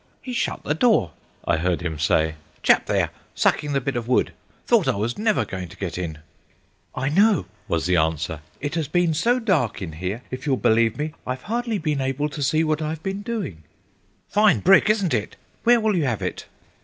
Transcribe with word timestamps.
"He 0.23 0.33
shut 0.33 0.63
the 0.63 0.73
door," 0.73 1.11
I 1.45 1.57
heard 1.57 1.81
him 1.81 1.99
say, 1.99 2.33
"Chap 2.63 2.87
there, 2.87 3.11
sucking 3.35 3.73
the 3.73 3.79
bit 3.79 3.95
of 3.95 4.07
wood. 4.07 4.33
Thought 4.65 4.87
I 4.87 4.95
was 4.95 5.15
never 5.15 5.45
going 5.45 5.67
to 5.67 5.77
get 5.77 5.95
in." 5.95 6.17
"I 6.95 7.09
know," 7.09 7.45
was 7.67 7.85
the 7.85 7.97
answer; 7.97 8.41
"it 8.59 8.73
has 8.73 8.87
been 8.87 9.13
so 9.13 9.37
dark 9.37 9.79
in 9.79 9.91
here, 9.91 10.23
if 10.31 10.47
you'll 10.47 10.57
believe 10.57 10.97
me, 10.97 11.13
I've 11.27 11.43
hardly 11.43 11.77
been 11.77 12.01
able 12.01 12.29
to 12.29 12.41
see 12.41 12.63
what 12.63 12.81
I've 12.81 13.03
been 13.03 13.21
doing." 13.21 13.61
"Fine 14.27 14.61
brick, 14.61 14.89
isn't 14.89 15.13
it? 15.13 15.35
Where 15.65 15.79
will 15.79 15.95
you 15.95 16.05
have 16.05 16.23
it?" 16.23 16.47